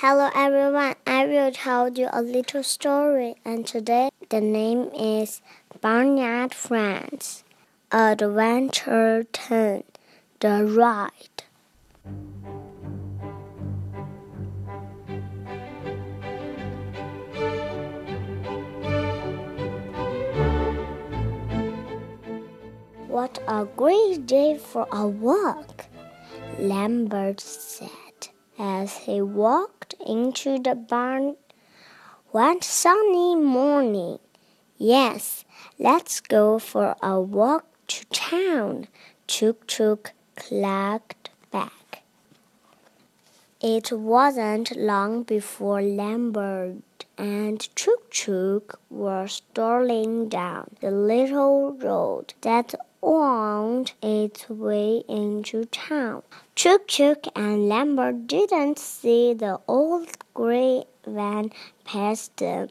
Hello 0.00 0.28
everyone, 0.34 0.94
I 1.06 1.24
will 1.24 1.50
tell 1.52 1.90
you 1.90 2.10
a 2.12 2.20
little 2.20 2.62
story, 2.62 3.36
and 3.46 3.66
today 3.66 4.10
the 4.28 4.42
name 4.42 4.90
is 4.94 5.40
Barnyard 5.80 6.52
Friends. 6.52 7.44
Adventure 7.90 9.24
10 9.32 9.84
The 10.40 10.66
Ride. 10.66 11.44
What 23.08 23.38
a 23.48 23.64
great 23.64 24.26
day 24.26 24.58
for 24.58 24.86
a 24.92 25.08
walk, 25.08 25.86
Lambert 26.58 27.40
said 27.40 27.88
as 28.58 28.96
he 28.98 29.20
walked 29.20 29.85
into 30.06 30.58
the 30.58 30.74
barn 30.74 31.36
one 32.30 32.60
sunny 32.60 33.34
morning. 33.34 34.18
Yes, 34.78 35.44
let's 35.78 36.20
go 36.20 36.58
for 36.58 36.96
a 37.02 37.20
walk 37.20 37.64
to 37.88 38.04
town, 38.06 38.88
Chook 39.26 39.66
Chook 39.66 40.12
clacked 40.36 41.30
back. 41.50 42.02
It 43.60 43.90
wasn't 43.90 44.76
long 44.76 45.22
before 45.22 45.80
Lambert 45.80 46.95
and 47.18 47.68
Chook 47.74 48.10
Chook 48.10 48.80
were 48.90 49.26
strolling 49.26 50.28
down 50.28 50.76
the 50.80 50.90
little 50.90 51.72
road 51.72 52.34
that 52.42 52.74
wound 53.00 53.92
its 54.02 54.48
way 54.50 55.02
into 55.08 55.64
town. 55.66 56.22
Chook 56.54 56.88
Chook 56.88 57.26
and 57.34 57.68
Lambert 57.68 58.26
didn't 58.26 58.78
see 58.78 59.32
the 59.32 59.60
old 59.66 60.08
gray 60.34 60.84
van 61.06 61.52
pass 61.84 62.28
them 62.36 62.68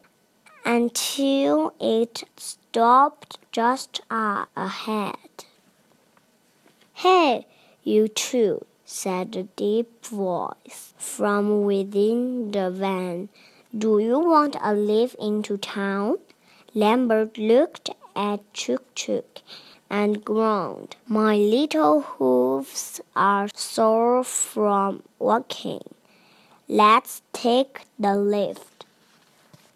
until 0.65 1.73
it 1.79 2.23
stopped 2.37 3.37
just 3.51 4.01
up 4.09 4.49
ahead. 4.55 5.45
Hey, 6.93 7.47
you 7.83 8.07
two, 8.07 8.65
said 8.83 9.35
a 9.35 9.43
deep 9.43 10.05
voice 10.05 10.93
from 10.97 11.63
within 11.63 12.51
the 12.51 12.69
van. 12.71 13.29
Do 13.77 13.99
you 13.99 14.19
want 14.19 14.55
a 14.63 14.73
lift 14.73 15.15
into 15.19 15.57
town? 15.57 16.19
Lambert 16.73 17.37
looked 17.37 17.89
at 18.15 18.39
Chook 18.53 18.95
Chook 18.95 19.41
and 19.89 20.23
groaned. 20.23 20.95
My 21.07 21.35
little 21.35 21.99
hoofs 21.99 23.01
are 23.17 23.49
sore 23.53 24.23
from 24.23 25.03
walking. 25.19 25.81
Let's 26.69 27.21
take 27.33 27.81
the 27.99 28.15
lift. 28.15 28.85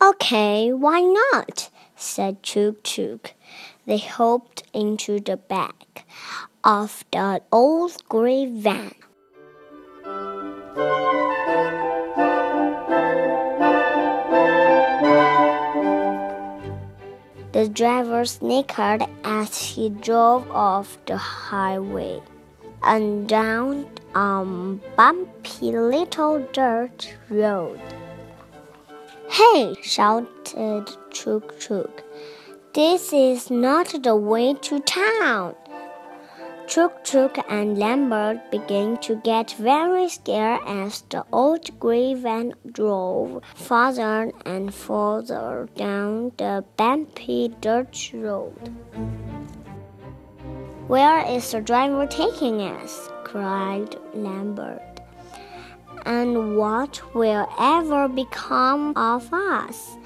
Okay, 0.02 0.72
why 0.72 1.02
not? 1.02 1.70
said 1.98 2.42
Chook 2.42 2.84
Chook. 2.84 3.34
They 3.86 3.98
hopped 3.98 4.64
into 4.72 5.20
the 5.20 5.36
back 5.36 6.06
of 6.64 7.04
the 7.12 7.42
old 7.52 7.98
gray 8.08 8.46
van. 8.46 8.96
The 17.60 17.68
driver 17.68 18.24
snickered 18.24 19.04
as 19.26 19.62
he 19.62 19.90
drove 19.90 20.50
off 20.50 20.98
the 21.06 21.18
highway 21.18 22.22
and 22.82 23.28
down 23.28 23.86
a 24.16 24.46
bumpy 24.96 25.74
little 25.74 26.48
dirt 26.54 27.18
road. 27.30 27.82
Hey! 29.28 29.76
shouted 29.82 30.88
Chook 31.12 31.60
Chook. 31.60 32.02
This 32.74 33.12
is 33.12 33.52
not 33.52 34.04
the 34.04 34.16
way 34.16 34.54
to 34.54 34.80
town. 34.80 35.54
Chook 36.70 37.04
Chook 37.04 37.40
and 37.50 37.80
Lambert 37.80 38.52
began 38.52 38.98
to 38.98 39.16
get 39.16 39.56
very 39.58 40.08
scared 40.08 40.62
as 40.68 41.02
the 41.10 41.26
old 41.32 41.80
gray 41.80 42.14
van 42.14 42.54
drove 42.72 43.42
farther 43.56 44.32
and 44.46 44.72
farther 44.72 45.68
down 45.76 46.32
the 46.38 46.64
bumpy 46.78 47.48
dirt 47.60 48.12
road. 48.14 48.54
Where 50.88 51.26
is 51.26 51.52
the 51.52 51.60
driver 51.60 52.06
taking 52.06 52.62
us? 52.62 53.10
cried 53.24 53.96
Lambert. 54.14 55.02
And 56.06 56.56
what 56.56 57.02
will 57.16 57.50
ever 57.60 58.08
become 58.08 58.94
of 58.96 59.34
us? 59.34 59.98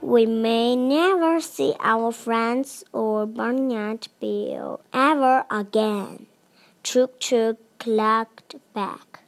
We 0.00 0.26
may 0.26 0.76
never 0.76 1.40
see 1.40 1.74
our 1.80 2.12
friends 2.12 2.84
or 2.92 3.26
Barnyard 3.26 4.06
Bill 4.20 4.80
ever 4.92 5.44
again. 5.50 6.26
Chook 6.84 7.18
Chook 7.18 7.58
clucked 7.80 8.54
back. 8.72 9.24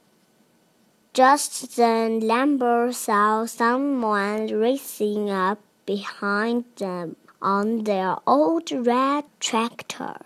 Just 1.13 1.77
then 1.77 2.21
Lambert 2.21 2.95
saw 2.95 3.47
someone 3.47 4.47
racing 4.47 5.29
up 5.29 5.59
behind 5.87 6.65
them 6.77 7.17
on 7.43 7.83
their 7.83 8.17
old 8.25 8.71
red 8.71 9.25
tractor. 9.41 10.19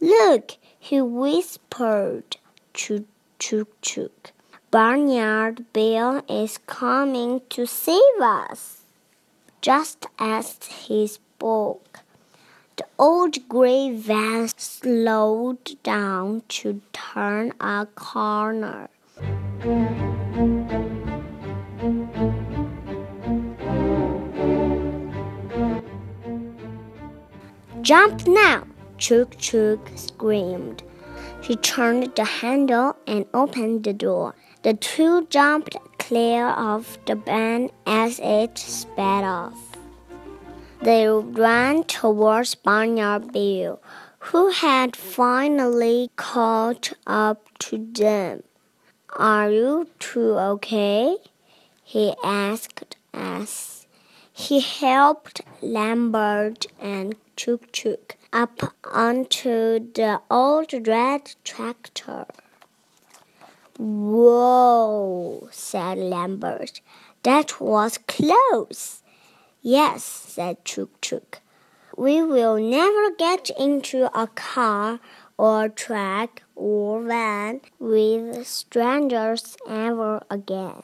Look, 0.00 0.58
he 0.78 1.00
whispered 1.00 2.36
to 2.74 3.04
Chook 3.40 3.80
Chook. 3.82 4.30
Barnyard 4.70 5.64
Bill 5.72 6.22
is 6.28 6.58
coming 6.58 7.40
to 7.50 7.66
save 7.66 8.20
us. 8.20 8.82
Just 9.60 10.06
as 10.20 10.56
he 10.62 11.08
spoke, 11.08 12.00
the 12.76 12.86
old 12.96 13.48
gray 13.48 13.90
van 13.92 14.48
slowed 14.56 15.82
down 15.82 16.42
to 16.48 16.80
turn 16.92 17.52
a 17.60 17.86
corner. 17.96 18.88
Jump 27.82 28.28
now! 28.28 28.64
Chook 28.96 29.38
Chook 29.38 29.90
screamed. 29.96 30.84
He 31.42 31.56
turned 31.56 32.14
the 32.14 32.24
handle 32.24 32.96
and 33.08 33.26
opened 33.34 33.84
the 33.84 33.92
door. 33.92 34.36
The 34.62 34.74
two 34.74 35.26
jumped 35.30 35.76
clear 36.08 36.46
of 36.48 36.98
the 37.04 37.14
van 37.14 37.68
as 37.84 38.18
it 38.18 38.56
sped 38.56 39.24
off. 39.24 39.76
They 40.80 41.06
ran 41.06 41.84
towards 41.84 42.54
Barnyard 42.54 43.30
Bill, 43.30 43.78
who 44.20 44.50
had 44.50 44.96
finally 44.96 46.10
caught 46.16 46.94
up 47.06 47.58
to 47.58 47.86
them. 47.92 48.42
Are 49.16 49.50
you 49.50 49.88
two 49.98 50.32
okay? 50.52 51.18
he 51.84 52.14
asked 52.24 52.96
as 53.12 53.86
he 54.32 54.60
helped 54.60 55.42
Lambert 55.60 56.66
and 56.80 57.16
Chook 57.36 57.70
Chook 57.70 58.16
up 58.32 58.72
onto 58.84 59.92
the 59.92 60.22
old 60.30 60.72
red 60.88 61.34
tractor. 61.44 62.24
Whoa, 63.78 65.48
said 65.52 65.98
Lambert. 65.98 66.80
That 67.22 67.60
was 67.60 67.98
close. 68.08 69.04
Yes, 69.62 70.02
said 70.02 70.64
Chook 70.64 71.00
Chook. 71.00 71.40
We 71.96 72.20
will 72.22 72.58
never 72.58 73.12
get 73.16 73.50
into 73.50 74.10
a 74.18 74.26
car 74.26 74.98
or 75.36 75.68
truck 75.68 76.42
or 76.56 77.02
van 77.02 77.60
with 77.78 78.48
strangers 78.48 79.56
ever 79.68 80.22
again. 80.28 80.82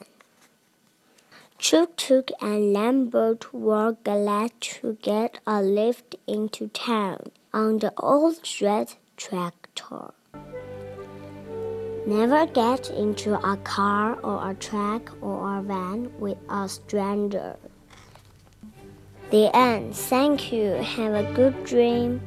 Chook 1.57 1.97
Chook 1.97 2.31
and 2.41 2.71
Lambert 2.71 3.53
were 3.53 3.97
glad 4.05 4.51
to 4.61 4.97
get 5.01 5.39
a 5.45 5.61
lift 5.61 6.15
into 6.27 6.69
town 6.69 7.31
on 7.53 7.79
the 7.79 7.93
old 7.97 8.39
red 8.61 8.93
tractor. 9.17 10.13
Never 12.05 12.45
get 12.45 12.91
into 12.91 13.33
a 13.33 13.57
car 13.57 14.19
or 14.21 14.51
a 14.51 14.53
truck 14.53 15.11
or 15.21 15.57
a 15.57 15.61
van 15.63 16.11
with 16.19 16.37
a 16.49 16.69
stranger. 16.69 17.55
The 19.31 19.49
end. 19.55 19.95
Thank 19.95 20.53
you. 20.53 20.73
Have 20.73 21.13
a 21.15 21.33
good 21.33 21.63
dream. 21.63 22.21